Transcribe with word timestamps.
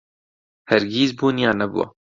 هەرگیز 0.69 1.09
بوونیان 1.17 1.55
نەبووە. 1.61 1.85